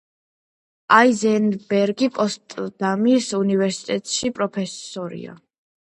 [0.99, 5.37] აიზენბერგი პოტსდამის უნივერსიტეტის პროფესორია.